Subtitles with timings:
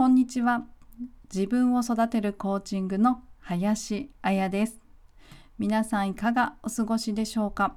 [0.00, 0.64] こんにちは。
[1.30, 4.80] 自分を育てるコーチングの林彩です。
[5.58, 7.76] 皆さんいかがお過ごしでしょうか？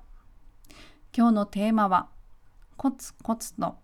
[1.13, 2.07] 今日のテーマは
[2.77, 3.75] コツコツと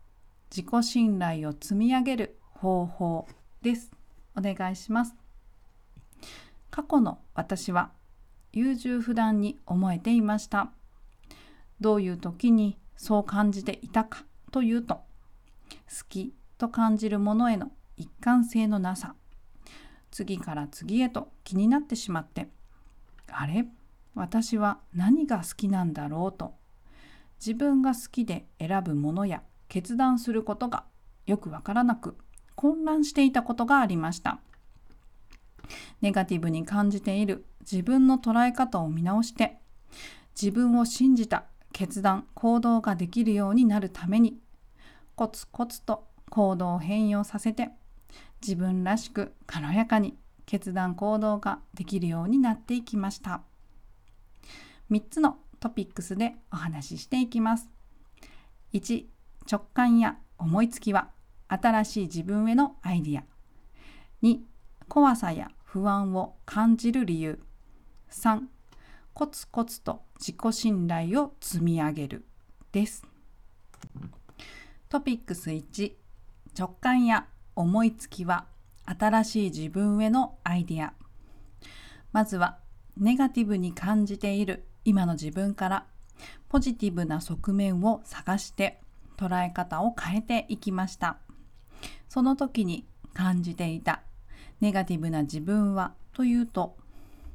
[0.50, 3.28] 自己信頼を積み上げる方法
[3.62, 3.92] です。
[4.38, 5.14] お願いします。
[6.72, 7.92] 過去の私は
[8.54, 10.72] 優柔不断に思えていました。
[11.82, 15.02] どういう時にそう感じていたかというと好
[16.08, 19.14] きと感じるものへの一貫性のなさ。
[20.10, 22.50] 次から次へと気になってしまって
[23.32, 23.68] あれ？
[24.16, 26.56] 私は何が好きなんだろうと。
[27.40, 30.86] 自分が好きで選ぶものや決断することが
[31.28, 32.18] よくわからなく
[32.56, 34.40] 混乱していたことがありました。
[36.02, 39.60] ネガティブに感じている自分の捉え方を見直して
[40.42, 44.40] 自分を信じた決断行動ができるようになるために
[45.16, 47.70] コツコツと行動を変容させて
[48.42, 53.42] 自分らしく軽やかに決断行動ができるようになっていきました。
[54.90, 57.70] 3つのトピックスでお話ししていきます。
[58.74, 59.06] 1
[59.50, 61.10] 直感や思いつきは
[61.48, 63.24] 新しい自分へのアイディア。
[64.24, 64.40] 2
[64.88, 67.40] 怖さや不安を感じる理由。
[68.12, 68.42] 3
[69.14, 72.26] コツコツと自己信頼を積み上げる。
[72.72, 73.06] です。
[74.88, 75.94] トピックス1
[76.58, 77.28] 直感や
[77.60, 78.46] 思いつきは
[78.86, 80.94] 新しい自分へのアイディア。
[82.14, 82.60] まずは
[82.96, 85.86] ネガティブに感じている今の自分から
[86.48, 88.80] ポジティブな側面を探して
[89.18, 91.18] 捉え方を変えていきました。
[92.08, 94.04] その時に感じていた
[94.62, 96.78] ネガティブな自分はというと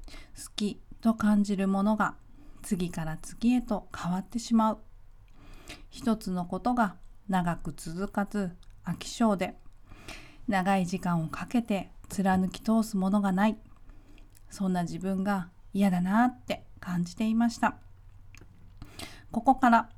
[0.09, 2.15] 好きと感じるものが
[2.63, 4.79] 次から次へと変わってしまう。
[5.91, 6.97] 一つのことが
[7.29, 9.63] 長く続かず飽き性で
[10.49, 13.57] 長い時間をかけて貫き通すものがない。
[14.51, 17.77] そんな自分が嫌だなって感じていました。
[19.35, 19.89] ここから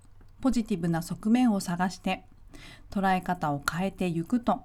[0.41, 2.25] ポジティブな側面を探して
[2.91, 4.63] 捉え方を変えていくと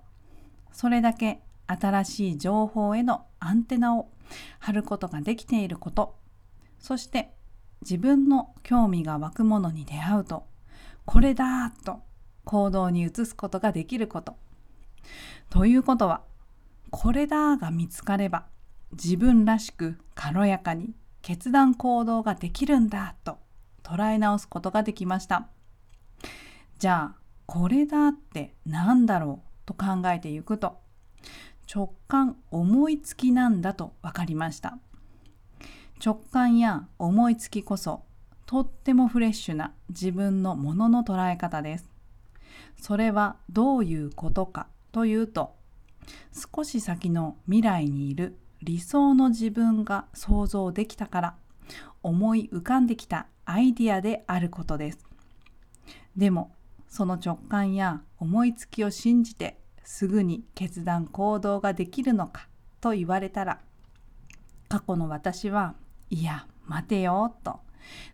[0.71, 4.09] それだけ新しい情報へのアンテナを
[4.59, 6.15] 張ることができていること
[6.79, 7.33] そして
[7.81, 10.45] 自分の興味が湧くものに出会うと
[11.05, 11.99] これだと
[12.45, 14.35] 行動に移すことができること。
[15.49, 16.21] ということは
[16.89, 18.45] これだが見つかれば
[18.91, 23.37] 自分らしく軽やかに決断行動ができるんだと
[23.83, 25.47] 捉え直すことができました。
[26.77, 30.79] じゃあこれだって何だろうと考えていくと
[31.73, 34.77] 直感思いつきなんだと分かりました。
[36.03, 38.03] 直感や思いつきこそ
[38.45, 41.85] とってもフレッシュな自分のものの捉え方です。
[42.81, 45.55] それはどういうことかというと
[46.55, 51.35] 少し先の未来にいる理想の自分が想像できたから
[52.03, 55.05] 思い浮かんできたアイディアであることです。
[56.15, 56.51] でも
[56.87, 62.47] その直感や思いつきを信じてすぐに決断行動ができるのか
[62.81, 63.59] と言われたら
[64.67, 65.75] 過去の私は
[66.09, 67.59] いや待てよと。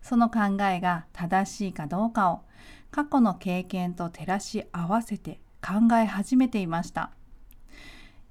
[0.02, 2.42] その考えが正しいかどうかを
[2.90, 7.12] 過去の経験と照らし合わせて考え始めていました。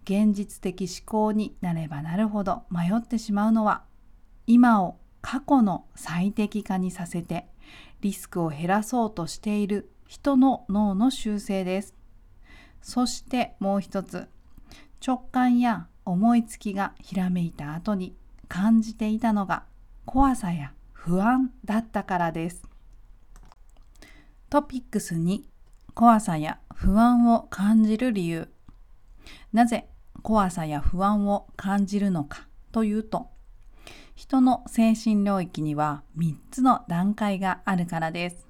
[0.04, 3.82] 現実的思考になればなるほど迷ってしまうのは
[4.46, 7.48] 今を過去の最適化にさせて
[8.00, 11.94] リスクを減らそうとしている人の脳の習性です。
[12.80, 14.28] そしてもう一つ
[15.04, 18.16] 直感や思いつきがひらめいた後に
[18.46, 19.64] 感じていたのが
[20.04, 22.62] 怖さや不安だったからです。
[24.48, 25.42] トピックス2
[25.96, 28.50] 怖さや不安を感じる理由。
[29.54, 29.88] なぜ
[30.20, 33.30] 怖さや不安を感じるのかというと
[34.14, 38.46] 人の精神領域には3つの段階があるからです。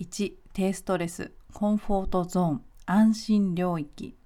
[0.00, 4.16] 1低ストレスコンフォートゾーン安心領域。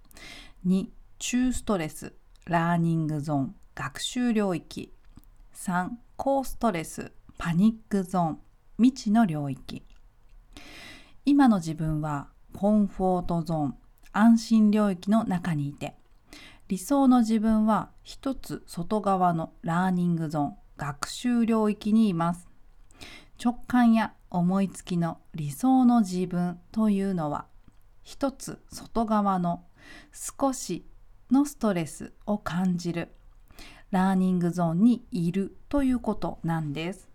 [0.66, 0.86] 2
[1.18, 2.14] 中ストレス
[2.46, 4.90] ラーニングゾーン学習領域。
[5.54, 8.38] 3高ストレスパニックゾーン
[8.78, 9.82] 未知の領域。
[11.26, 12.28] 今の自分は
[12.60, 13.74] コンフォートゾーン
[14.10, 15.94] 安心領域の中にいて
[16.66, 22.48] 理想の自分は一つ外側のラーニングゾーン学習領域にいます。
[23.40, 27.44] 直感や思いつきの理想の自分というのは
[28.02, 29.62] 一つ外側の
[30.12, 30.84] 少し
[31.30, 33.10] のストレスを感じる
[33.92, 37.08] ラーニングゾーンにいるということなんです。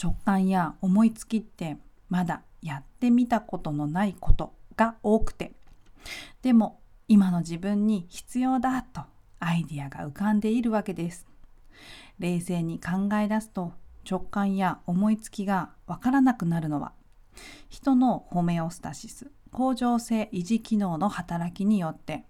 [0.00, 1.78] 直感や思いつきって
[2.08, 5.52] まだやってみたことのないことが多くて。
[6.42, 9.02] でも今の自分に必要だと
[9.38, 11.26] アイディアが浮かんでいるわけです。
[12.18, 13.72] 冷静に考え出すと
[14.08, 16.92] 直感や思いつきがわからなくなるのは
[17.68, 22.24] 人のホメオスタシス恒常性維持機能の働きによって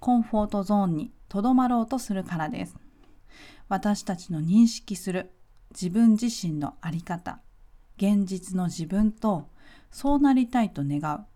[0.00, 2.76] コンフォートゾーンにとどまろうとするからです。
[3.68, 5.30] 私たちの認識する
[5.70, 7.40] 自分自身の在り方
[7.96, 9.48] 現実の自分と
[9.92, 11.26] そうなりたいと願う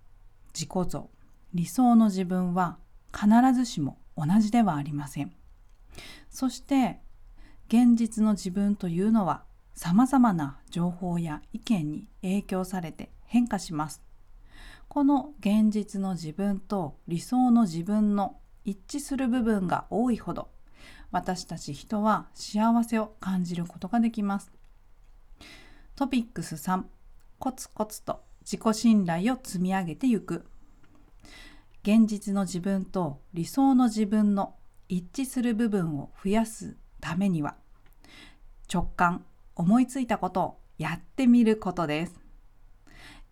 [0.52, 1.10] 自己像
[1.54, 2.78] 理想の自分は
[3.14, 5.32] 必ずしも同じではありません。
[6.30, 7.00] そして
[7.68, 9.44] 現実の自分というのは
[9.74, 14.02] さまざまな情報や意見に影響されて変化します。
[14.88, 20.48] この現実の自分と理想の自分の一致する部分が多いほど
[21.10, 24.50] 私たち人は幸せを感じることができます。
[25.94, 26.84] トピックス3
[27.38, 30.46] コツコツと自己信頼を積み上げていく。
[31.82, 34.54] 現実の自分と理想の自分の
[34.88, 37.56] 一致する部分を増やすためには
[38.72, 39.24] 直感
[39.56, 42.20] 思いついたことをやってみることです。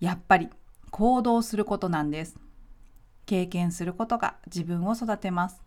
[0.01, 0.49] やっぱり
[0.91, 2.37] 行動することなんです。
[3.25, 5.63] 経験することが自分を育てます。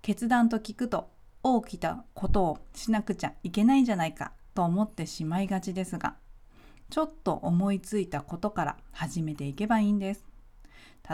[0.00, 1.10] 決断と聞くと
[1.44, 6.16] 大きなことをしなくちゃいけないんじゃないかと思ってしまいがちですが
[6.92, 10.26] ちょっと思いついたことから始めていけばいいんです。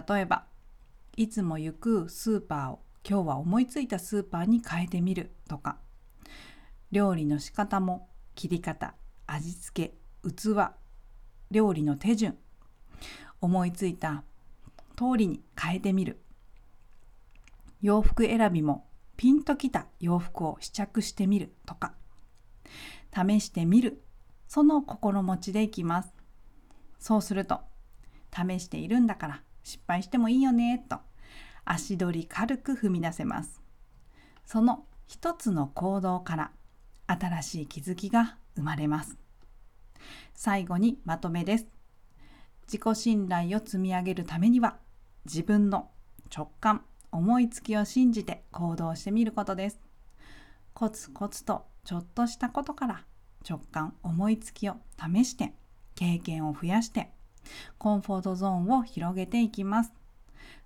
[0.08, 0.44] 例えば
[1.16, 5.78] いつも行くスーパーを今日は思いついたスーパーに変えてみるとか
[6.90, 8.96] 料理の仕方も切り方
[9.28, 9.92] 味付
[10.24, 10.48] け器
[11.52, 12.36] 料理の手順
[13.40, 14.24] 思いついた
[14.96, 16.20] 通りに変えてみる。
[17.82, 21.94] 洋服選びもピンときた洋服を試着してみるとか
[23.14, 24.02] 試してみる
[24.48, 26.12] その心持ちでいきます。
[26.98, 27.60] そうすると
[28.34, 30.98] 試しているんだから失敗してもいいよねと
[31.64, 33.62] 足取り軽く踏み出せます。
[34.46, 36.50] その一つの行動から
[37.06, 39.18] 新しい気づきが生まれます。
[40.34, 41.66] 最後にまとめです。
[42.66, 44.78] 自己信頼を積み上げるためには
[45.24, 45.90] 自分の
[46.34, 49.80] 直感思いつきを信じて行動してみることです。
[50.72, 53.04] コツコツとちょっとしたことから
[53.48, 55.54] 直感思いつきを試して
[55.94, 57.10] 経験を増やして
[57.78, 59.92] コンフォートゾーンを広げていきます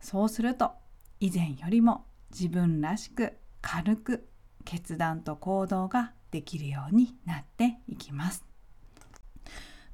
[0.00, 0.72] そうすると
[1.20, 4.26] 以前よりも自分らしく軽く
[4.64, 8.44] 決断と行動ができるようになっていきます。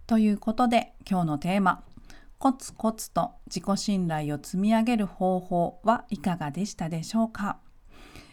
[0.07, 1.83] ということで今日のテーマ
[2.39, 7.59] コツコツと自己信頼を積み上げる方法はいかがでしたでしょうか？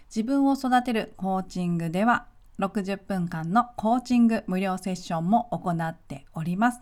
[0.07, 2.27] 自分を育てるコーチングでは
[2.59, 6.81] 60分間のコーチング無料セッションも行っております。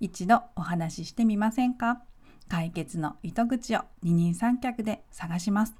[0.00, 2.02] 一度お話ししてみませんか？
[2.48, 5.74] 解決の糸口を二人三脚で探します。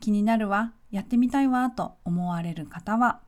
[0.00, 3.20] 気になるわ、やってみたいわと思われる方は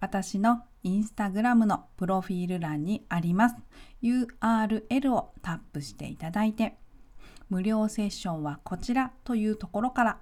[0.00, 3.56] 私のインスタグラムのプロフィール欄にあります
[4.02, 6.76] URL をタップしていただいて
[7.48, 10.18] 無料セッションはこちらというところから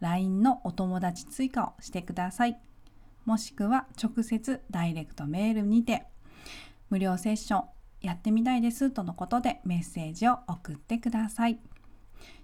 [0.00, 2.58] LINE のお友達追加をしてください
[3.24, 6.04] もしくは直接ダイレクトメールにて
[6.90, 7.64] 無料セッション
[8.00, 11.58] やってみたいですとのことでメッセージを送ってください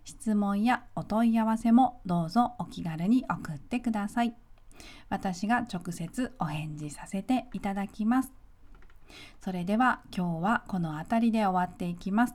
[0.04, 4.34] 質問やお問い合わせもどうぞお気軽に送ってください。
[5.08, 8.32] 私が直接お返事させていただきます。
[9.42, 12.34] それでは今日はこの辺りで終わっていきます。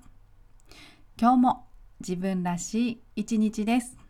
[1.19, 1.67] 今日も
[2.01, 4.04] 自分らしい一日です。